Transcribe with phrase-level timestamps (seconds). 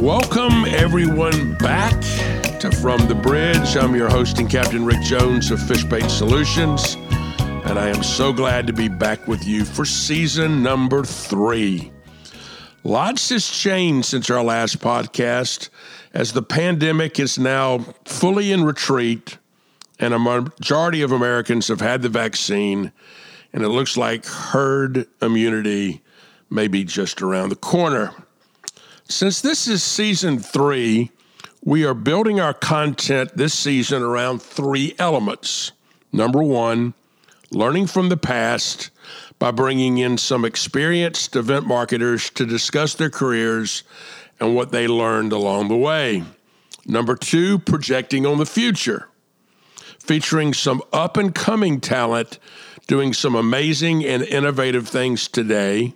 [0.00, 1.92] Welcome, everyone, back
[2.60, 3.76] to From the Bridge.
[3.76, 6.94] I'm your host and Captain Rick Jones of Fishbait Solutions,
[7.66, 11.92] and I am so glad to be back with you for season number three.
[12.82, 15.68] Lots has changed since our last podcast
[16.14, 19.36] as the pandemic is now fully in retreat
[19.98, 22.90] and a majority of Americans have had the vaccine,
[23.52, 26.00] and it looks like herd immunity
[26.48, 28.14] may be just around the corner.
[29.10, 31.10] Since this is season three,
[31.64, 35.72] we are building our content this season around three elements.
[36.12, 36.94] Number one,
[37.50, 38.90] learning from the past
[39.40, 43.82] by bringing in some experienced event marketers to discuss their careers
[44.38, 46.22] and what they learned along the way.
[46.86, 49.08] Number two, projecting on the future,
[49.98, 52.38] featuring some up and coming talent
[52.86, 55.94] doing some amazing and innovative things today.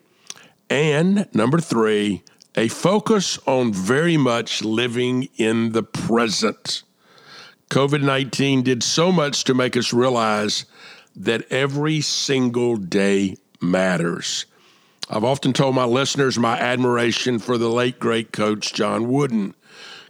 [0.68, 2.24] And number three,
[2.56, 6.82] a focus on very much living in the present.
[7.70, 10.64] COVID 19 did so much to make us realize
[11.16, 14.46] that every single day matters.
[15.10, 19.54] I've often told my listeners my admiration for the late, great coach John Wooden.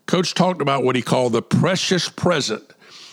[0.07, 2.63] Coach talked about what he called the precious present.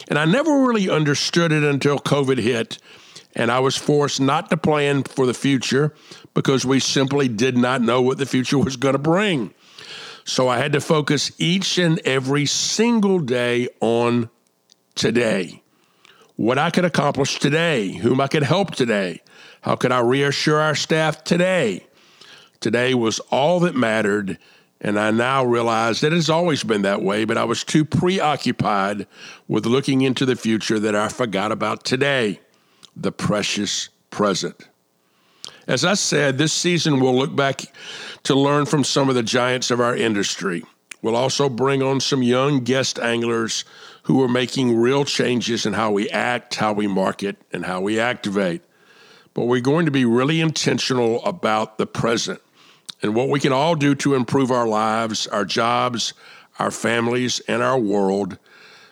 [0.08, 2.80] And I never really understood it until COVID hit
[3.36, 5.94] and I was forced not to plan for the future
[6.34, 9.54] because we simply did not know what the future was going to bring.
[10.24, 14.30] So I had to focus each and every single day on
[14.96, 15.64] today.
[16.36, 19.22] What I could accomplish today, whom I could help today,
[19.62, 21.86] how could I reassure our staff today?
[22.60, 24.38] Today was all that mattered,
[24.80, 29.08] and I now realize that it's always been that way, but I was too preoccupied
[29.48, 32.40] with looking into the future that I forgot about today
[32.96, 34.68] the precious present.
[35.72, 37.62] As I said, this season we'll look back
[38.24, 40.66] to learn from some of the giants of our industry.
[41.02, 43.64] We'll also bring on some young guest anglers
[44.04, 48.02] who are making real changes in how we act, how we market, and how we
[48.02, 48.64] activate.
[49.34, 52.42] But we're going to be really intentional about the present
[53.02, 56.14] and what we can all do to improve our lives, our jobs,
[56.60, 58.38] our families, and our world.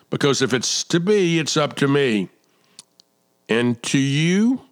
[0.08, 2.30] Because if it's to be, it's up to me
[3.50, 4.62] and to you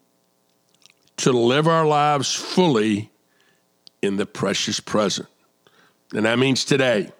[1.18, 3.10] to live our lives fully
[4.02, 5.28] in the precious present.
[6.14, 7.12] And that means today.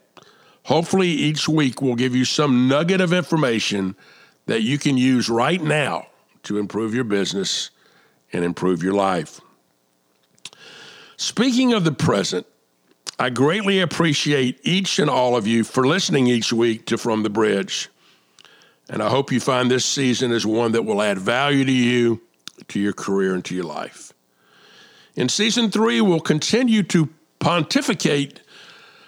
[0.65, 3.97] Hopefully, each week we'll give you some nugget of information
[4.47, 6.07] that you can use right now
[6.45, 7.71] to improve your business
[8.33, 9.41] and improve your life.
[11.17, 12.47] Speaking of the present,
[13.19, 17.31] I greatly appreciate each and all of you for listening each week to From the
[17.31, 17.89] Bridge.
[18.89, 22.23] And I hope you find this season is one that will add value to you,
[22.69, 24.13] to your career, and to your life.
[25.15, 27.09] In season three, we'll continue to
[27.39, 28.41] pontificate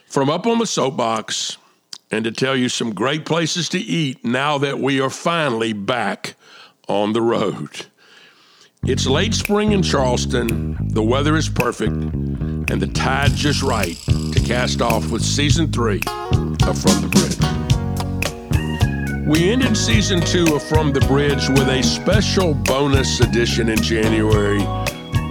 [0.07, 1.57] from up on the soapbox
[2.11, 6.35] and to tell you some great places to eat now that we are finally back
[6.89, 7.87] on the road.
[8.83, 13.97] It's late spring in Charleston, the weather is perfect, and the tide just right
[14.33, 17.70] to cast off with season three of From the Bridge.
[19.31, 24.59] We ended season two of From the Bridge with a special bonus edition in January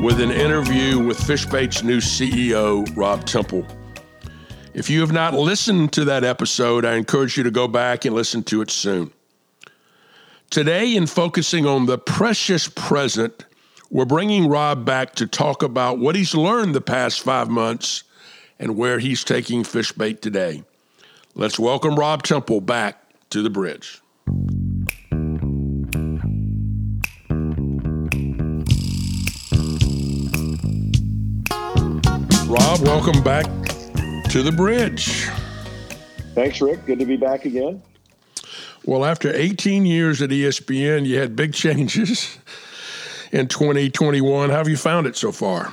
[0.02, 3.68] with an interview with Fishbait's new CEO, Rob Temple.
[4.74, 8.16] If you have not listened to that episode, I encourage you to go back and
[8.16, 9.12] listen to it soon.
[10.50, 13.48] Today, in focusing on the precious present,
[13.90, 18.04] we're bringing Rob back to talk about what he's learned the past five months
[18.60, 20.64] and where he's taking Fishbait today.
[21.36, 24.02] Let's welcome Rob Temple back to the bridge.
[32.48, 33.46] Rob, welcome back
[34.30, 35.28] to the bridge.
[36.34, 36.86] Thanks, Rick.
[36.86, 37.82] Good to be back again.
[38.86, 42.38] Well, after 18 years at ESPN, you had big changes
[43.32, 44.50] in 2021.
[44.50, 45.72] How have you found it so far?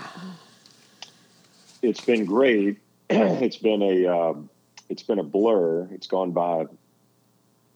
[1.81, 2.79] It's been great.
[3.11, 4.51] it's been a um,
[4.89, 5.89] it's been a blur.
[5.93, 6.67] It's gone by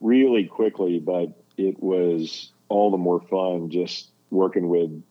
[0.01, 5.01] really quickly, but it was all the more fun just working with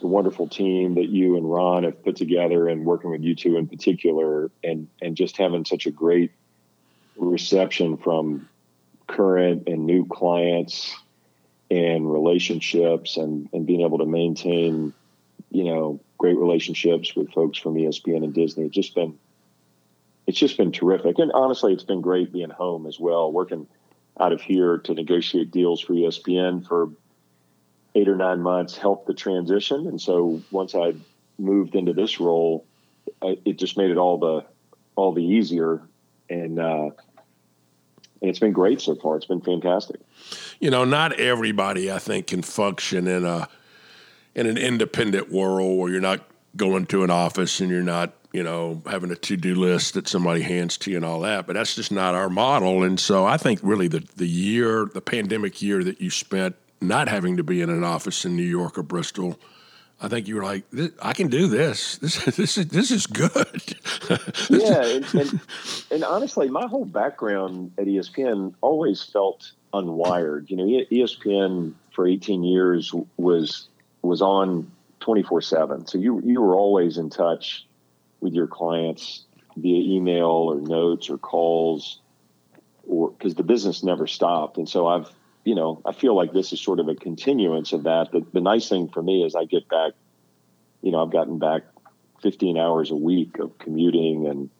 [0.00, 3.56] the wonderful team that you and Ron have put together and working with you two
[3.56, 6.30] in particular and and just having such a great
[7.16, 8.48] reception from
[9.06, 10.94] current and new clients
[11.70, 14.92] and relationships and and being able to maintain
[15.50, 18.66] you know great relationships with folks from ESPN and Disney.
[18.66, 19.18] It's just been
[20.26, 21.18] it's just been terrific.
[21.18, 23.66] And honestly it's been great being home as well working
[24.20, 26.90] out of here to negotiate deals for ESPN for
[27.94, 29.86] eight or nine months helped the transition.
[29.86, 30.94] And so once I
[31.38, 32.64] moved into this role,
[33.22, 34.44] it just made it all the
[34.96, 35.80] all the easier
[36.28, 36.90] and uh,
[38.20, 39.16] and it's been great so far.
[39.16, 40.00] It's been fantastic.
[40.60, 43.48] You know, not everybody I think can function in a
[44.34, 46.20] in an independent world where you're not
[46.56, 50.42] going to an office and you're not you know having a to-do list that somebody
[50.42, 53.36] hands to you and all that but that's just not our model and so i
[53.36, 57.60] think really the, the year the pandemic year that you spent not having to be
[57.60, 59.38] in an office in new york or bristol
[60.00, 60.64] I think you were like,
[61.02, 61.98] I can do this.
[62.08, 63.62] This this is this is good.
[64.48, 65.40] yeah, and, and,
[65.90, 70.50] and, honestly, my whole background at ESPN always felt unwired.
[70.50, 73.68] You know, ESPN for 18 years was
[74.02, 74.70] was on
[75.00, 77.66] 24 seven, so you you were always in touch
[78.20, 79.24] with your clients
[79.56, 82.00] via email or notes or calls,
[82.86, 84.56] or because the business never stopped.
[84.56, 85.10] And so I've
[85.48, 88.12] you know, I feel like this is sort of a continuance of that.
[88.12, 89.92] The, the nice thing for me is I get back,
[90.82, 91.62] you know, I've gotten back
[92.20, 94.50] 15 hours a week of commuting and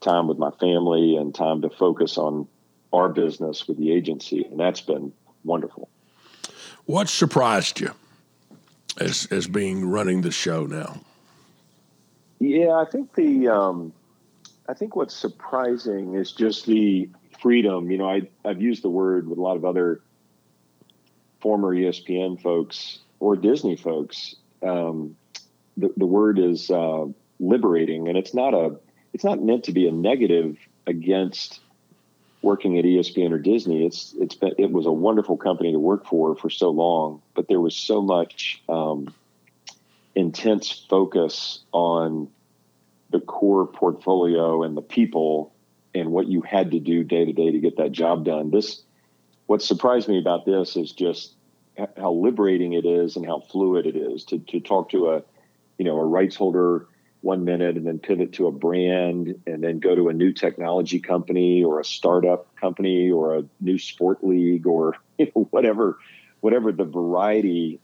[0.00, 2.48] time with my family and time to focus on
[2.92, 4.44] our business with the agency.
[4.50, 5.12] And that's been
[5.44, 5.88] wonderful.
[6.86, 7.92] What surprised you
[8.98, 11.00] as, as being running the show now?
[12.54, 13.92] Yeah, I think the, um,
[14.68, 17.08] I think what's surprising is just the
[17.40, 17.90] freedom.
[17.90, 20.00] You know, I, I've used the word with a lot of other
[21.40, 25.16] former ESPN folks or Disney folks, um,
[25.76, 27.06] the, the word is uh,
[27.40, 28.76] liberating, and it's not a
[29.12, 30.56] it's not meant to be a negative
[30.86, 31.60] against
[32.42, 33.84] working at ESPN or Disney.
[33.84, 37.48] It's it's been it was a wonderful company to work for for so long, but
[37.48, 39.12] there was so much um,
[40.14, 42.28] intense focus on
[43.14, 45.54] the core portfolio and the people
[45.94, 48.50] and what you had to do day to day to get that job done.
[48.50, 48.82] This
[49.46, 51.34] what surprised me about this is just
[51.96, 55.22] how liberating it is and how fluid it is to, to talk to a
[55.78, 56.88] you know a rights holder
[57.20, 60.98] one minute and then pivot to a brand and then go to a new technology
[60.98, 65.98] company or a startup company or a new sport league or you know, whatever
[66.40, 67.78] whatever the variety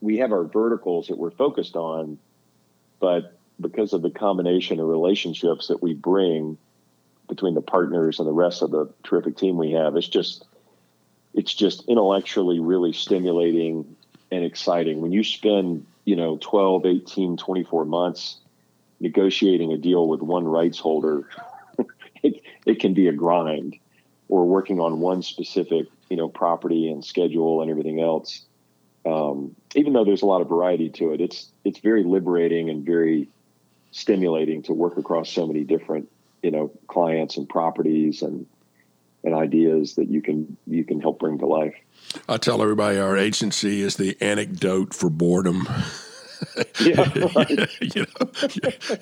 [0.00, 2.18] we have our verticals that we're focused on
[2.98, 6.58] but because of the combination of relationships that we bring
[7.28, 10.44] between the partners and the rest of the terrific team we have it's just
[11.34, 13.96] it's just intellectually really stimulating
[14.30, 15.00] and exciting.
[15.00, 18.38] When you spend, you know, 12, 18, 24 months
[19.00, 21.28] negotiating a deal with one rights holder,
[22.22, 23.76] it, it can be a grind
[24.28, 28.44] or working on one specific, you know, property and schedule and everything else.
[29.04, 32.84] Um, even though there's a lot of variety to it, it's, it's very liberating and
[32.84, 33.28] very
[33.90, 36.08] stimulating to work across so many different,
[36.42, 38.46] you know, clients and properties and,
[39.24, 41.74] and ideas that you can you can help bring to life.
[42.28, 45.68] I tell everybody our agency is the anecdote for boredom.
[46.80, 47.12] yeah,
[47.80, 48.30] you know,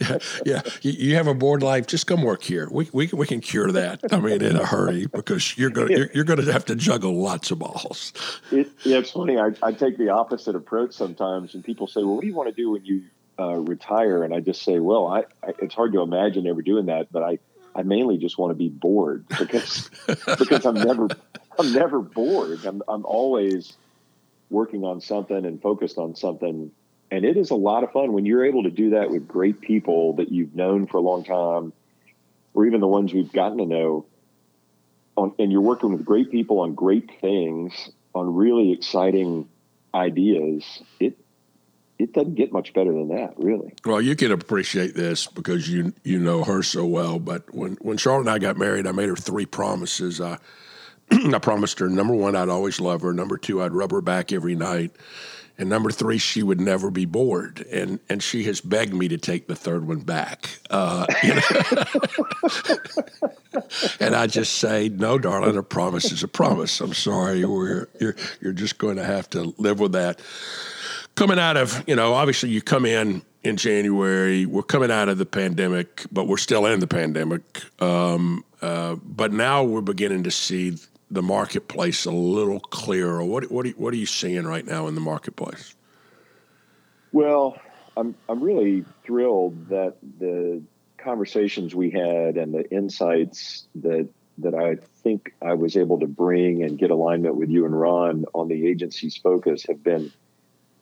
[0.00, 1.86] yeah, yeah, You have a bored life.
[1.86, 2.68] Just come work here.
[2.70, 4.00] We we we can cure that.
[4.12, 7.52] I mean, in a hurry because you're gonna you're, you're gonna have to juggle lots
[7.52, 8.12] of balls.
[8.50, 9.38] It, yeah, it's funny.
[9.38, 12.48] I, I take the opposite approach sometimes, and people say, "Well, what do you want
[12.48, 13.04] to do when you
[13.38, 16.86] uh, retire?" And I just say, "Well, I, I it's hard to imagine ever doing
[16.86, 17.38] that, but I
[17.74, 21.08] I mainly just want to be bored because because I'm never
[21.58, 22.64] I'm never bored.
[22.64, 23.76] I'm I'm always
[24.50, 26.70] working on something and focused on something.
[27.10, 29.60] And it is a lot of fun when you're able to do that with great
[29.60, 31.72] people that you've known for a long time,
[32.52, 34.06] or even the ones we've gotten to know.
[35.16, 39.48] On, and you're working with great people on great things, on really exciting
[39.94, 40.82] ideas.
[41.00, 41.18] It
[41.98, 43.74] it doesn't get much better than that, really.
[43.84, 47.18] Well, you can appreciate this because you you know her so well.
[47.18, 50.20] But when when Charlotte and I got married, I made her three promises.
[50.20, 50.38] I
[51.10, 53.12] I promised her number one, I'd always love her.
[53.12, 54.92] Number two, I'd rub her back every night.
[55.60, 57.66] And number three, she would never be bored.
[57.66, 60.60] And and she has begged me to take the third one back.
[60.70, 61.42] Uh, you know?
[64.00, 66.80] and I just say, no, darling, a promise is a promise.
[66.80, 70.20] I'm sorry, we're, you're you're just going to have to live with that
[71.18, 74.46] coming out of, you know, obviously you come in in January.
[74.46, 77.42] We're coming out of the pandemic, but we're still in the pandemic.
[77.82, 80.76] Um, uh, but now we're beginning to see
[81.10, 83.24] the marketplace a little clearer.
[83.24, 85.74] What what are, what are you seeing right now in the marketplace?
[87.10, 87.60] Well,
[87.96, 90.62] I'm I'm really thrilled that the
[90.98, 94.08] conversations we had and the insights that
[94.38, 98.24] that I think I was able to bring and get alignment with you and Ron
[98.34, 100.12] on the agency's focus have been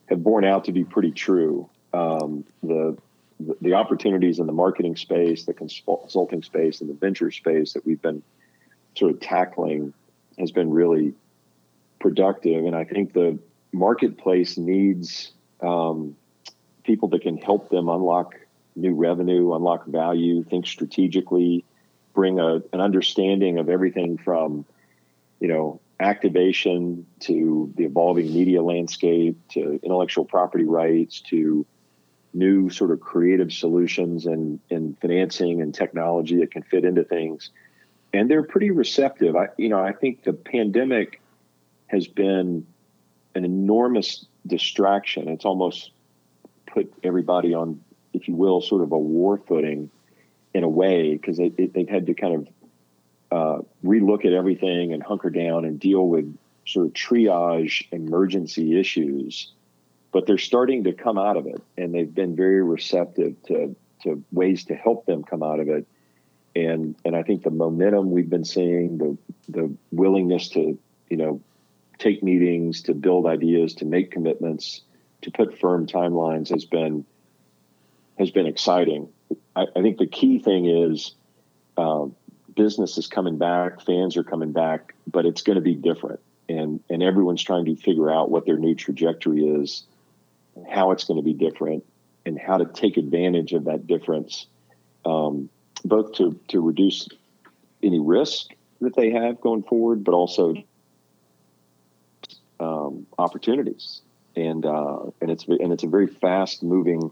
[0.07, 1.69] have borne out to be pretty true.
[1.93, 2.97] Um, the,
[3.61, 8.01] the, opportunities in the marketing space, the consulting space, and the venture space that we've
[8.01, 8.23] been
[8.97, 9.93] sort of tackling
[10.39, 11.15] has been really
[12.01, 12.65] productive.
[12.65, 13.39] And I think the
[13.73, 16.17] marketplace needs um,
[16.85, 18.35] people that can help them unlock
[18.75, 21.65] new revenue, unlock value, think strategically,
[22.15, 24.65] bring a, an understanding of everything from,
[25.41, 31.65] you know, activation to the evolving media landscape to intellectual property rights to
[32.35, 37.51] new sort of creative solutions and, and financing and technology that can fit into things.
[38.13, 39.37] And they're pretty receptive.
[39.37, 41.21] I, you know, I think the pandemic
[41.87, 42.67] has been
[43.35, 45.29] an enormous distraction.
[45.29, 45.93] It's almost
[46.67, 47.81] put everybody on,
[48.13, 49.91] if you will, sort of a war footing
[50.53, 52.49] in a way because they, they've had to kind of
[53.31, 59.53] uh, relook at everything and hunker down and deal with sort of triage emergency issues.
[60.13, 64.23] But they're starting to come out of it, and they've been very receptive to to
[64.33, 65.87] ways to help them come out of it.
[66.55, 69.19] And and I think the momentum we've been seeing, the
[69.49, 70.79] the willingness to
[71.11, 71.41] you know
[71.99, 74.83] take meetings, to build ideas, to make commitments,
[75.23, 77.05] to put firm timelines has been
[78.19, 79.09] has been exciting.
[79.55, 81.15] I, I think the key thing is
[81.77, 82.07] uh,
[82.57, 86.81] business is coming back, fans are coming back, but it's going to be different, and
[86.91, 89.85] and everyone's trying to figure out what their new trajectory is,
[90.69, 91.85] how it's going to be different,
[92.25, 94.47] and how to take advantage of that difference,
[95.05, 95.49] um,
[95.85, 97.09] both to to reduce
[97.83, 98.49] any risk
[98.81, 100.55] that they have going forward, but also
[102.59, 104.01] um, opportunities.
[104.35, 107.11] And uh, and it's and it's a very fast moving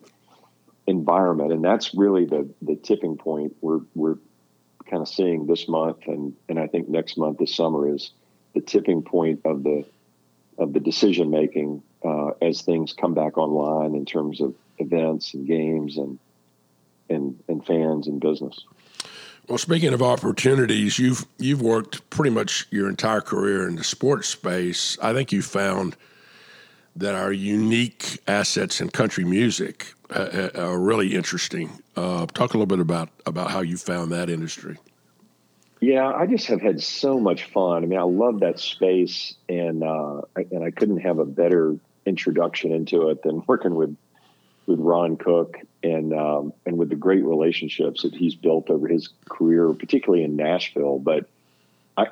[0.87, 3.57] environment, and that's really the the tipping point.
[3.63, 4.17] We're we're
[4.95, 8.13] kind of seeing this month, and and I think next month, this summer, is
[8.55, 9.85] the tipping point of the
[10.57, 15.49] of the decision making uh, as things come back online in terms of events and
[15.49, 16.21] games and
[17.11, 18.65] and and fans and business.
[19.49, 24.29] Well, speaking of opportunities, you've you've worked pretty much your entire career in the sports
[24.29, 24.97] space.
[25.03, 25.97] I think you found
[26.95, 31.71] that our unique assets in country music are really interesting.
[31.97, 34.77] Uh, talk a little bit about about how you found that industry.
[35.81, 37.83] Yeah, I just have had so much fun.
[37.83, 42.73] I mean, I love that space, and uh, and I couldn't have a better introduction
[42.73, 43.97] into it than working with
[44.67, 49.11] with Ron Cook and um, and with the great relationships that he's built over his
[49.29, 50.99] career, particularly in Nashville.
[50.99, 51.29] But
[51.97, 52.07] I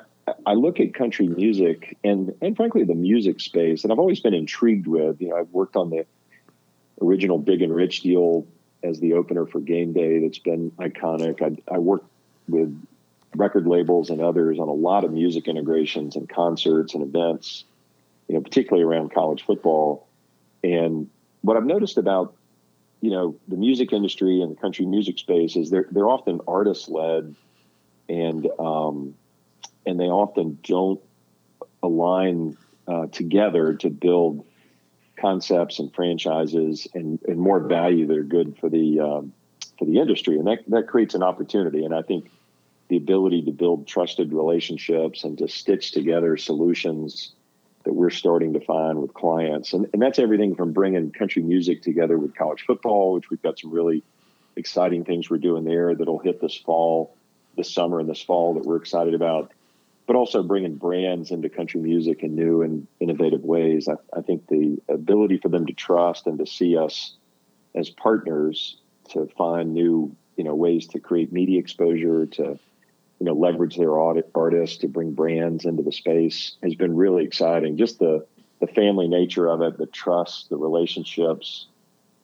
[0.45, 4.35] I look at country music and and frankly the music space, and I've always been
[4.35, 5.19] intrigued with.
[5.21, 6.05] You know, I've worked on the
[7.01, 8.47] original Big and Rich deal
[8.83, 10.19] as the opener for Game Day.
[10.19, 11.41] That's been iconic.
[11.41, 12.09] I, I worked
[12.47, 12.79] with
[13.35, 17.63] record labels and others on a lot of music integrations and concerts and events,
[18.27, 20.07] you know, particularly around college football.
[20.63, 21.09] And
[21.41, 22.35] what I've noticed about
[23.03, 26.87] you know the music industry and the country music space is they're they're often artist
[26.87, 27.35] led
[28.07, 29.13] and um,
[29.85, 31.01] and they often don't
[31.83, 32.57] align
[32.87, 34.45] uh, together to build
[35.23, 39.33] concepts and franchises and, and more value that are good for the um,
[39.79, 40.37] for the industry.
[40.37, 41.85] And that that creates an opportunity.
[41.85, 42.29] And I think
[42.89, 47.33] the ability to build trusted relationships and to stitch together solutions
[47.85, 49.73] that we're starting to find with clients.
[49.73, 53.59] And, and that's everything from bringing country music together with college football, which we've got
[53.59, 54.03] some really
[54.55, 57.15] exciting things we're doing there that'll hit this fall,
[57.57, 59.51] this summer and this fall that we're excited about,
[60.05, 63.87] but also bringing brands into country music in new and innovative ways.
[63.87, 67.15] I, I think the ability for them to trust and to see us
[67.75, 68.77] as partners
[69.09, 72.59] to find new, you know, ways to create media exposure, to
[73.19, 77.23] you know leverage their audit artists to bring brands into the space has been really
[77.23, 77.77] exciting.
[77.77, 78.25] Just the
[78.59, 81.67] the family nature of it, the trust, the relationships,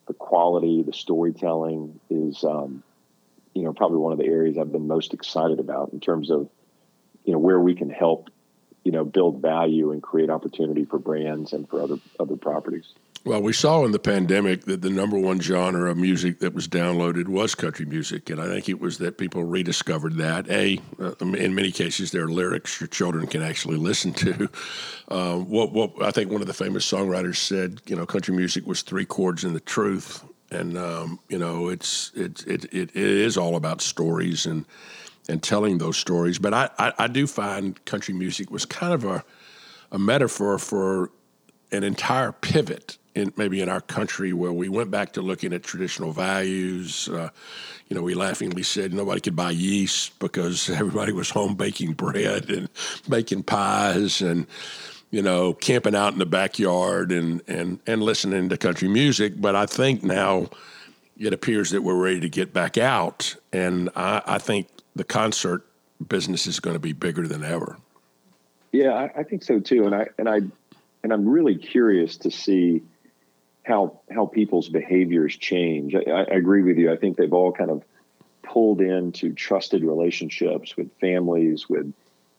[0.07, 2.83] the quality, the storytelling is um,
[3.53, 6.49] you know probably one of the areas I've been most excited about in terms of
[7.29, 8.31] you know where we can help
[8.83, 12.95] you know build value and create opportunity for brands and for other other properties.
[13.23, 16.67] Well, we saw in the pandemic that the number one genre of music that was
[16.67, 20.49] downloaded was country music, and I think it was that people rediscovered that.
[20.49, 24.49] A, uh, in many cases, there are lyrics your children can actually listen to.
[25.09, 28.67] Uh, what, what I think one of the famous songwriters said, you know, country music
[28.67, 32.95] was three chords and the truth, and um, you know, it's it, it it it
[32.95, 34.65] is all about stories and
[35.29, 36.39] and telling those stories.
[36.39, 39.23] But I, I, I do find country music was kind of a
[39.91, 41.11] a metaphor for
[41.71, 45.63] an entire pivot in maybe in our country where we went back to looking at
[45.63, 47.09] traditional values.
[47.09, 47.29] Uh,
[47.87, 52.49] you know, we laughingly said nobody could buy yeast because everybody was home baking bread
[52.49, 52.69] and
[53.07, 54.47] baking pies and
[55.11, 59.39] you know camping out in the backyard and and and listening to country music.
[59.39, 60.49] But I think now
[61.17, 64.67] it appears that we're ready to get back out, and I, I think
[64.99, 65.65] the concert
[66.09, 67.77] business is going to be bigger than ever.
[68.73, 70.41] Yeah, I, I think so too, and I and I
[71.03, 72.83] and I'm really curious to see
[73.63, 75.95] how how people's behaviors change.
[75.95, 76.91] I, I, agree with you.
[76.91, 77.81] I think they've all kind of
[78.43, 81.93] pulled into trusted relationships with families, with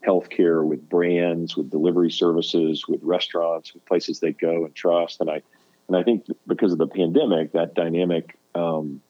[0.06, 5.22] healthcare, with brands, with delivery services, with restaurants, with places they go and trust.
[5.22, 5.40] And I,
[5.88, 9.00] and I think because of the pandemic, that dynamic um,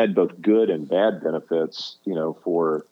[0.00, 1.96] had both good and bad benefits.
[2.04, 2.86] You know, for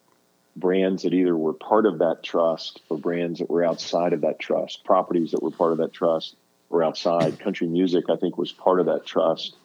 [0.56, 4.38] brands that either were part of that trust or brands that were outside of that
[4.38, 6.36] trust, properties that were part of that trust
[6.70, 7.38] or outside.
[7.38, 9.56] Country music, I think, was part of that trust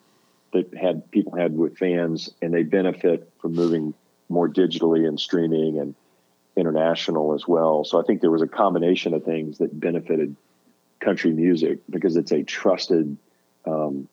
[0.53, 3.93] that had people had with fans, and they benefit from moving
[4.29, 5.95] more digitally and streaming and
[6.55, 7.83] international as well.
[7.83, 10.35] So I think there was a combination of things that benefited
[10.99, 13.17] country music because it's a trusted,
[13.65, 14.07] um,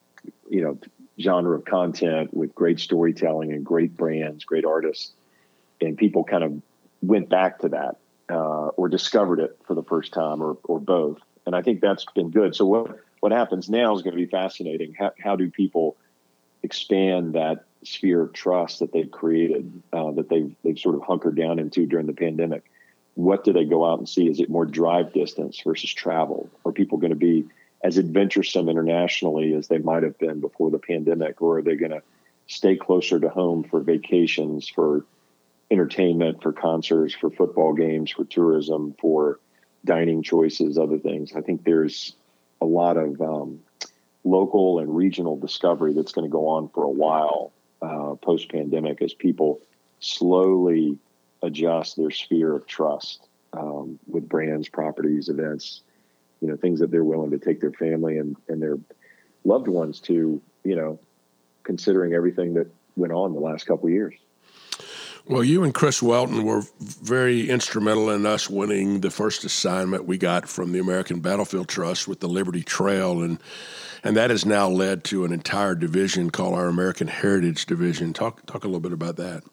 [0.49, 0.79] you know,
[1.21, 5.13] genre of content with great storytelling and great brands, great artists,
[5.81, 6.63] and people kind of
[7.03, 7.97] went back to that
[8.31, 11.19] uh, or discovered it for the first time or or both.
[11.47, 12.55] And I think that's been good.
[12.55, 14.95] So what what happens now is going to be fascinating.
[14.99, 15.97] How, how do people
[16.63, 21.37] expand that sphere of trust that they've created, uh, that they've they've sort of hunkered
[21.37, 22.71] down into during the pandemic.
[23.15, 24.29] What do they go out and see?
[24.29, 26.49] Is it more drive distance versus travel?
[26.65, 27.47] Are people going to be
[27.83, 31.93] as adventuresome internationally as they might have been before the pandemic, or are they going
[31.93, 32.03] to
[32.47, 35.05] stay closer to home for vacations, for
[35.71, 39.39] entertainment, for concerts, for football games, for tourism, for
[39.85, 41.33] dining choices, other things?
[41.35, 42.15] I think there's
[42.61, 43.61] a lot of um,
[44.25, 49.01] local and regional discovery that's going to go on for a while uh, post pandemic
[49.01, 49.61] as people
[50.01, 50.99] slowly
[51.43, 55.83] adjust their sphere of trust um, with brands, properties, events,
[56.41, 58.79] you know, things that they're willing to take their family and, and their
[59.45, 60.99] loved ones to, you know,
[61.63, 62.67] considering everything that
[62.97, 64.15] went on the last couple of years.
[65.27, 70.19] Well, you and Chris Welton were very instrumental in us winning the first assignment we
[70.19, 73.39] got from the American Battlefield Trust with the Liberty Trail, and
[74.03, 78.13] and that has now led to an entire division called our American Heritage Division.
[78.13, 79.45] Talk talk a little bit about that.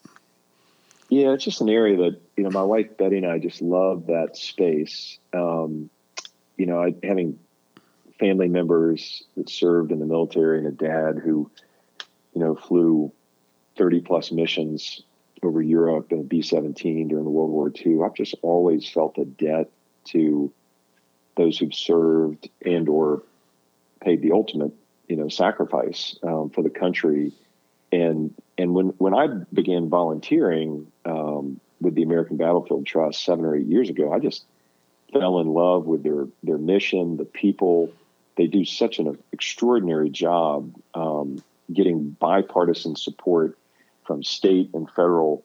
[1.10, 4.08] Yeah, it's just an area that you know my wife Betty and I just love
[4.08, 5.20] that space.
[5.34, 5.90] Um,
[6.58, 7.40] you know, I, having
[8.20, 11.50] family members that served in the military and a dad who,
[12.34, 13.12] you know, flew
[13.78, 15.04] thirty plus missions
[15.44, 18.02] over Europe in a B seventeen during World War II.
[18.04, 19.70] I've just always felt a debt
[20.06, 20.52] to
[21.36, 23.24] those who've served and or
[24.02, 24.72] paid the ultimate,
[25.08, 27.34] you know, sacrifice um, for the country.
[27.92, 33.56] And and when when I began volunteering um, with the American Battlefield Trust seven or
[33.56, 34.46] eight years ago, I just
[35.12, 37.92] fell in love with their their mission, the people.
[38.36, 41.42] They do such an extraordinary job um,
[41.74, 43.58] getting bipartisan support
[44.06, 45.44] from state and federal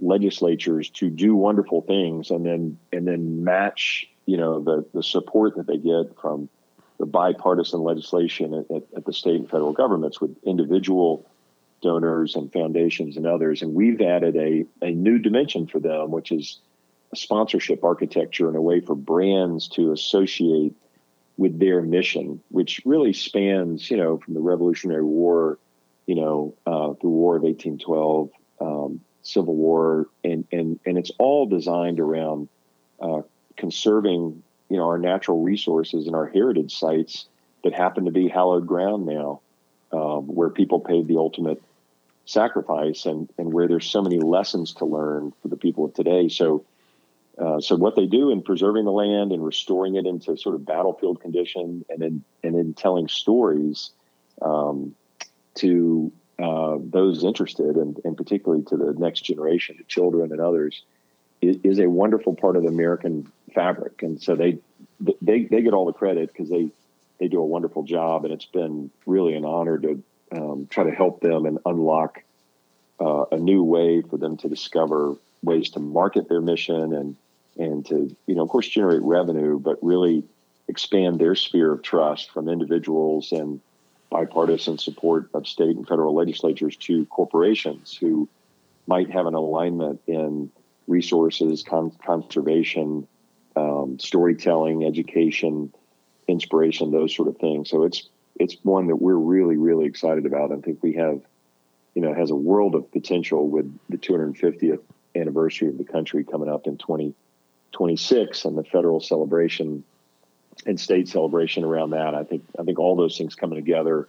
[0.00, 5.56] legislatures to do wonderful things, and then and then match you know the the support
[5.56, 6.48] that they get from
[6.98, 11.26] the bipartisan legislation at, at, the state and federal governments with individual
[11.80, 13.60] donors and foundations and others.
[13.60, 16.60] And we've added a, a new dimension for them, which is
[17.14, 20.74] sponsorship architecture and a way for brands to associate
[21.36, 25.58] with their mission, which really spans, you know, from the Revolutionary War,
[26.06, 31.46] you know, uh, the War of 1812, um, Civil War, and, and, and it's all
[31.46, 32.48] designed around
[33.00, 33.22] uh,
[33.56, 37.26] conserving you know our natural resources and our heritage sites
[37.62, 39.40] that happen to be hallowed ground now,
[39.92, 41.62] um, where people paid the ultimate
[42.24, 46.28] sacrifice and and where there's so many lessons to learn for the people of today.
[46.28, 46.64] So.
[47.38, 50.66] Uh, so what they do in preserving the land and restoring it into sort of
[50.66, 53.90] battlefield condition, and in and in telling stories
[54.42, 54.94] um,
[55.54, 60.82] to uh, those interested, and, and particularly to the next generation, to children and others,
[61.40, 64.58] is a wonderful part of the American fabric, and so they
[65.20, 66.68] they they get all the credit because they
[67.18, 70.90] they do a wonderful job, and it's been really an honor to um, try to
[70.90, 72.22] help them and unlock
[73.00, 77.16] uh, a new way for them to discover ways to market their mission and
[77.58, 80.24] and to you know of course generate revenue, but really
[80.68, 83.60] expand their sphere of trust from individuals and
[84.10, 88.28] bipartisan support of state and federal legislatures to corporations who
[88.86, 90.50] might have an alignment in
[90.86, 93.06] resources, con- conservation,
[93.56, 95.72] um, storytelling, education,
[96.28, 97.70] inspiration, those sort of things.
[97.70, 100.52] So it's it's one that we're really really excited about.
[100.52, 101.20] I think we have,
[101.94, 104.80] you know, has a world of potential with the 250th
[105.14, 109.84] anniversary of the country coming up in 2026 and the federal celebration
[110.66, 112.14] and state celebration around that.
[112.14, 114.08] I think I think all those things coming together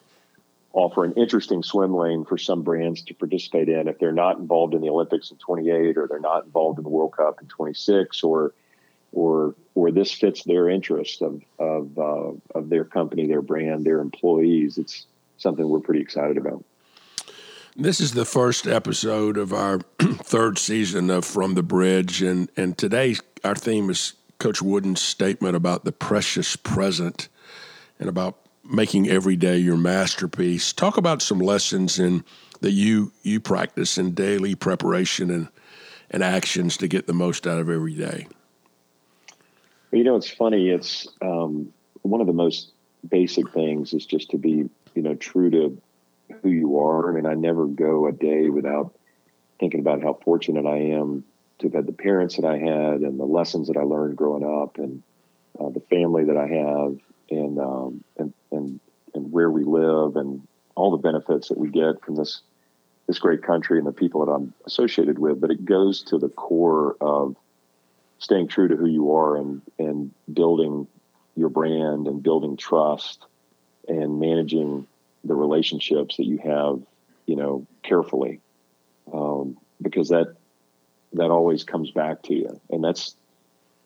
[0.74, 4.74] offer an interesting swim lane for some brands to participate in if they're not involved
[4.74, 8.24] in the Olympics in 28 or they're not involved in the World Cup in 26
[8.24, 8.54] or
[9.12, 14.00] or or this fits their interest of of uh, of their company, their brand, their
[14.00, 14.78] employees.
[14.78, 15.06] It's
[15.38, 16.63] something we're pretty excited about.
[17.76, 22.78] This is the first episode of our third season of From the Bridge, and and
[22.78, 27.30] today our theme is Coach Wooden's statement about the precious present
[28.00, 30.72] and about making every day your masterpiece.
[30.72, 32.24] Talk about some lessons in
[32.62, 35.48] that you you practice in daily preparation and
[36.12, 38.28] and actions to get the most out of every day.
[39.92, 40.70] You know, it's funny.
[40.70, 42.72] It's um, one of the most
[43.10, 45.82] basic things is just to be you know true to
[46.44, 47.10] who you are.
[47.10, 48.94] I mean, I never go a day without
[49.60, 51.24] thinking about how fortunate I am
[51.60, 54.44] to have had the parents that I had and the lessons that I learned growing
[54.44, 55.02] up and
[55.60, 56.98] uh, the family that I have
[57.32, 58.80] and, um, and, and,
[59.14, 62.42] and where we live and all the benefits that we get from this,
[63.08, 65.40] this great country and the people that I'm associated with.
[65.40, 67.36] But it goes to the core of
[68.18, 70.88] staying true to who you are and, and building
[71.36, 73.26] your brand and building trust
[73.88, 74.88] and managing
[75.24, 76.82] the relationships that you have,
[77.26, 78.40] you know, carefully,
[79.14, 80.36] um, because that
[81.14, 83.16] that always comes back to you, and that's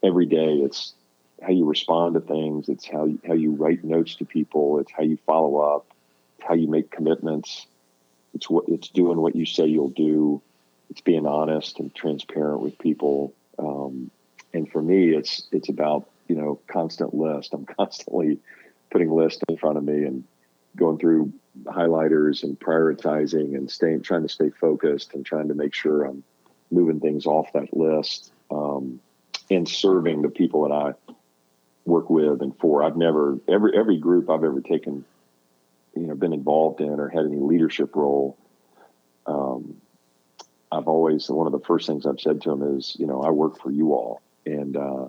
[0.04, 0.56] every day.
[0.56, 0.94] It's
[1.42, 2.70] how you respond to things.
[2.70, 4.80] It's how you, how you write notes to people.
[4.80, 5.88] It's how you follow up.
[6.38, 7.68] It's how you make commitments.
[8.34, 10.42] It's what it's doing what you say you'll do.
[10.90, 13.34] It's being honest and transparent with people.
[13.60, 14.10] Um,
[14.54, 17.54] and for me, it's it's about you know constant list.
[17.54, 18.40] I'm constantly
[18.90, 20.24] putting lists in front of me and
[20.78, 21.34] going through
[21.66, 26.24] highlighters and prioritizing and staying, trying to stay focused and trying to make sure I'm
[26.72, 29.00] moving things off that list um,
[29.50, 30.94] and serving the people that I
[31.86, 32.84] work with and for.
[32.84, 35.06] I've never every every group I've ever taken,
[35.96, 38.38] you know, been involved in or had any leadership role.
[39.26, 39.82] Um,
[40.72, 43.30] I've always one of the first things I've said to them is, you know, I
[43.30, 45.08] work for you all, and uh,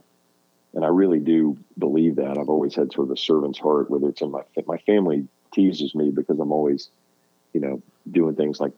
[0.75, 2.39] and I really do believe that.
[2.39, 5.95] I've always had sort of a servant's heart, whether it's in my my family teases
[5.95, 6.91] me because I'm always,
[7.53, 8.73] you know, doing things like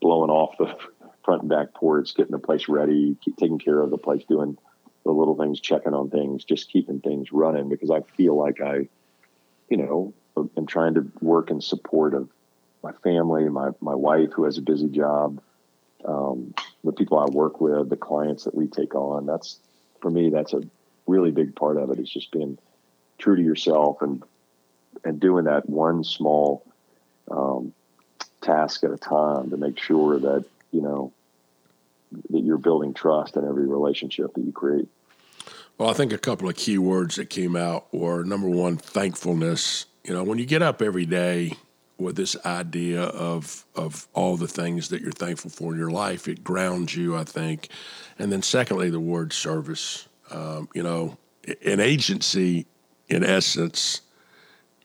[0.00, 0.76] blowing off the
[1.24, 4.56] front and back ports, getting the place ready, taking care of the place, doing
[5.04, 8.88] the little things, checking on things, just keeping things running because I feel like I,
[9.68, 10.14] you know,
[10.56, 12.28] am trying to work in support of
[12.82, 15.40] my family, my my wife who has a busy job,
[16.04, 16.54] um,
[16.84, 19.26] the people I work with, the clients that we take on.
[19.26, 19.58] That's
[20.00, 20.30] for me.
[20.30, 20.62] That's a
[21.06, 21.98] really big part of it.
[21.98, 22.58] Is just being
[23.18, 24.22] true to yourself and
[25.04, 26.64] and doing that one small
[27.30, 27.72] um,
[28.40, 31.12] task at a time to make sure that you know
[32.30, 34.88] that you're building trust in every relationship that you create.
[35.76, 39.86] Well, I think a couple of key words that came out were number one, thankfulness.
[40.04, 41.52] You know, when you get up every day
[41.98, 46.28] with this idea of of all the things that you're thankful for in your life,
[46.28, 47.68] it grounds you, I think.
[48.18, 50.08] And then secondly, the word service.
[50.30, 51.16] Um, you know,
[51.64, 52.66] an agency,
[53.08, 54.02] in essence,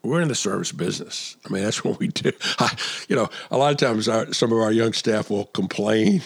[0.03, 1.37] we're in the service business.
[1.45, 2.31] I mean, that's what we do.
[2.59, 2.75] I,
[3.07, 6.21] you know, a lot of times our, some of our young staff will complain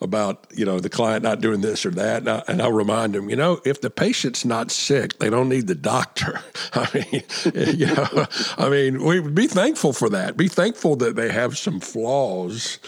[0.00, 3.14] about you know the client not doing this or that, and, I, and I'll remind
[3.14, 6.40] them, you know, if the patient's not sick, they don't need the doctor.
[6.72, 7.22] I mean,
[7.76, 10.36] you know, I mean, we be thankful for that.
[10.36, 12.78] Be thankful that they have some flaws,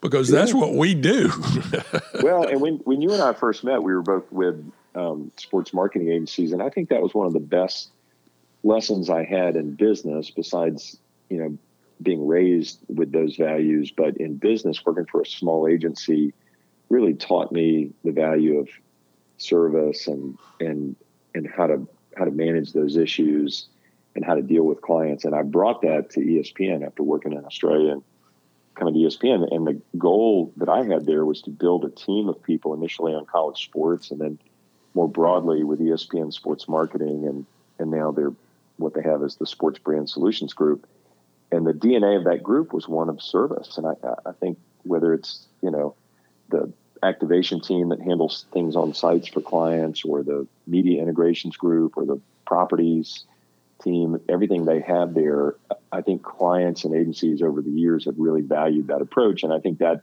[0.00, 1.30] because that's what we do.
[2.22, 5.72] well, and when when you and I first met, we were both with um, sports
[5.72, 7.88] marketing agencies, and I think that was one of the best
[8.68, 10.98] lessons I had in business, besides
[11.30, 11.58] you know
[12.00, 16.32] being raised with those values, but in business, working for a small agency,
[16.88, 18.68] really taught me the value of
[19.38, 20.94] service and and
[21.34, 23.66] and how to how to manage those issues
[24.14, 25.24] and how to deal with clients.
[25.24, 28.02] And I brought that to ESPN after working in Australia and
[28.74, 29.52] coming to ESPN.
[29.54, 33.14] And the goal that I had there was to build a team of people initially
[33.14, 34.38] on college sports and then
[34.94, 37.46] more broadly with ESPN sports marketing and
[37.80, 38.32] and now they're
[38.78, 40.86] what they have is the Sports Brand Solutions Group,
[41.50, 43.76] and the DNA of that group was one of service.
[43.76, 43.92] And I,
[44.26, 45.94] I think whether it's you know
[46.48, 51.96] the activation team that handles things on sites for clients, or the media integrations group,
[51.96, 53.24] or the properties
[53.82, 55.54] team, everything they have there,
[55.92, 59.60] I think clients and agencies over the years have really valued that approach, and I
[59.60, 60.02] think that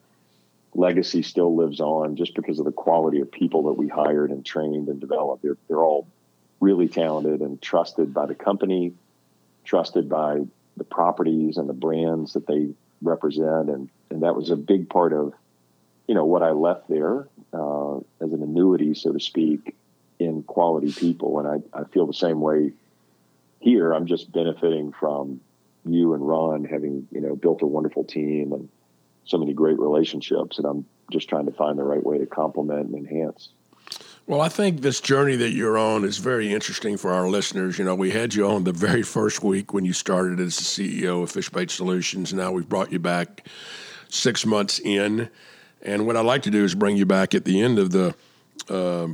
[0.73, 4.45] legacy still lives on just because of the quality of people that we hired and
[4.45, 5.43] trained and developed.
[5.43, 6.07] They're they're all
[6.60, 8.94] really talented and trusted by the company,
[9.63, 10.41] trusted by
[10.78, 12.70] the properties and the brands that they
[13.02, 15.34] represent, and and that was a big part of,
[16.08, 19.76] you know, what I left there uh, as an annuity, so to speak,
[20.20, 22.72] in quality people, and I I feel the same way
[23.60, 23.94] here.
[23.94, 25.41] I'm just benefiting from
[25.86, 28.70] you and Ron having you know built a wonderful team and
[29.26, 32.88] so many great relationships, and I'm just trying to find the right way to complement
[32.88, 33.50] and enhance.
[34.27, 37.77] Well, I think this journey that you're on is very interesting for our listeners.
[37.77, 40.63] You know, we had you on the very first week when you started as the
[40.63, 42.33] CEO of Fishbait Solutions.
[42.33, 43.47] Now we've brought you back
[44.09, 45.29] six months in.
[45.83, 48.15] And what I'd like to do is bring you back at the end of the
[48.67, 49.09] uh,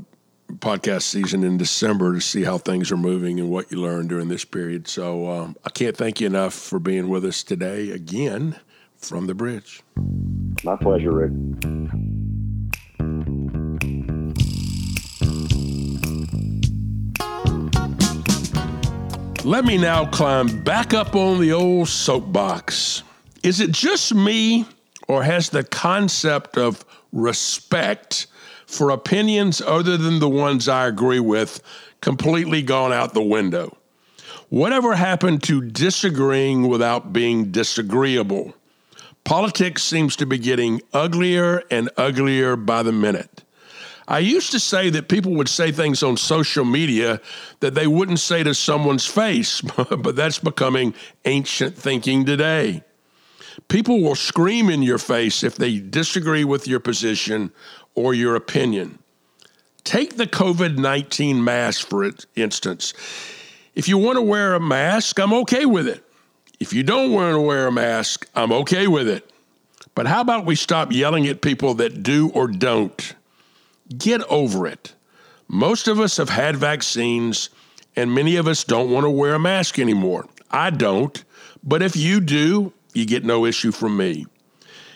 [0.60, 4.30] podcast season in December to see how things are moving and what you learned during
[4.30, 4.88] this period.
[4.88, 8.58] So um, I can't thank you enough for being with us today again
[8.96, 9.82] from the bridge.
[10.64, 11.32] My pleasure, Rick.
[19.44, 23.02] Let me now climb back up on the old soapbox.
[23.42, 24.68] Is it just me,
[25.08, 28.28] or has the concept of respect
[28.68, 31.60] for opinions other than the ones I agree with
[32.02, 33.76] completely gone out the window?
[34.50, 38.54] Whatever happened to disagreeing without being disagreeable?
[39.24, 43.41] Politics seems to be getting uglier and uglier by the minute.
[44.12, 47.22] I used to say that people would say things on social media
[47.62, 50.94] that they wouldn't say to someone's face, but that's becoming
[51.24, 52.84] ancient thinking today.
[53.70, 57.54] People will scream in your face if they disagree with your position
[57.96, 59.00] or your opinion.
[59.86, 62.94] Take the COVID 19 mask, for instance.
[63.76, 66.04] If you want to wear a mask, I'm okay with it.
[66.60, 69.32] If you don't want to wear a mask, I'm okay with it.
[69.96, 73.16] But how about we stop yelling at people that do or don't?
[73.98, 74.94] Get over it.
[75.48, 77.50] Most of us have had vaccines,
[77.96, 80.28] and many of us don't want to wear a mask anymore.
[80.50, 81.24] I don't,
[81.64, 84.26] but if you do, you get no issue from me.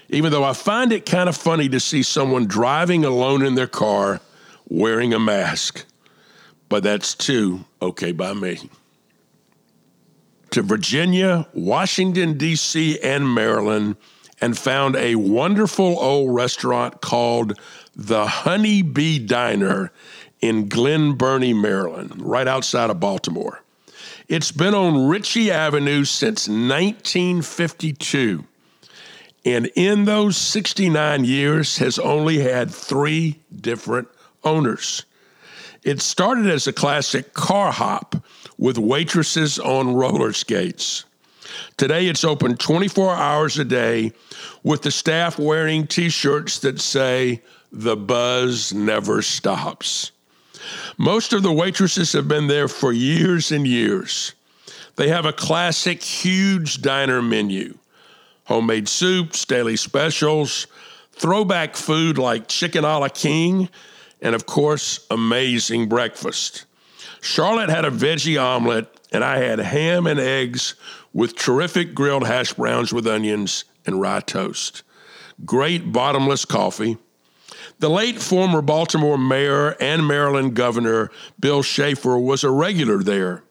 [0.10, 3.68] Even though I find it kind of funny to see someone driving alone in their
[3.68, 4.22] car
[4.68, 5.86] wearing a mask,
[6.70, 8.70] but that's too okay by me.
[10.52, 13.98] To Virginia, Washington, D.C., and Maryland,
[14.42, 17.60] and found a wonderful old restaurant called
[17.96, 19.92] the Honey Bee Diner
[20.42, 23.62] in Glen Burnie, Maryland, right outside of Baltimore.
[24.28, 28.44] It's been on Ritchie Avenue since 1952.
[29.46, 34.08] And in those 69 years has only had three different
[34.44, 35.06] owners.
[35.84, 38.16] It started as a classic car hop
[38.58, 41.06] with waitresses on roller skates.
[41.78, 44.12] Today it's open 24 hours a day
[44.64, 47.44] with the staff wearing t shirts that say,
[47.76, 50.12] the buzz never stops.
[50.98, 54.34] Most of the waitresses have been there for years and years.
[54.96, 57.78] They have a classic, huge diner menu
[58.46, 60.68] homemade soups, daily specials,
[61.14, 63.68] throwback food like chicken a la king,
[64.22, 66.66] and of course, amazing breakfast.
[67.22, 70.76] Charlotte had a veggie omelet, and I had ham and eggs
[71.12, 74.84] with terrific grilled hash browns with onions and rye toast.
[75.44, 77.00] Great bottomless coffee
[77.80, 83.44] the late former Baltimore mayor and Maryland governor Bill Schaefer was a regular there,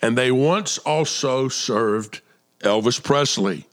[0.00, 2.20] and they once also served
[2.60, 3.66] Elvis Presley.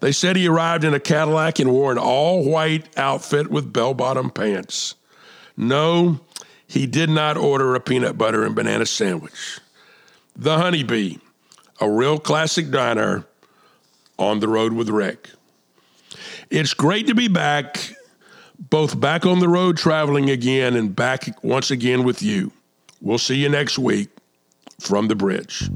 [0.00, 3.94] They said he arrived in a Cadillac and wore an all white outfit with bell
[3.94, 4.94] bottom pants.
[5.56, 6.20] No,
[6.66, 9.58] he did not order a peanut butter and banana sandwich.
[10.36, 11.16] The Honeybee,
[11.80, 13.24] a real classic diner
[14.18, 15.30] on the road with Rick.
[16.50, 17.94] It's great to be back
[18.58, 22.52] both back on the road traveling again and back once again with you.
[23.00, 24.08] We'll see you next week
[24.80, 25.68] from the bridge.